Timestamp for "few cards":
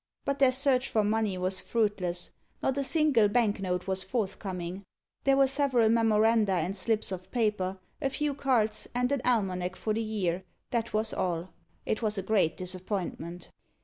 8.09-8.87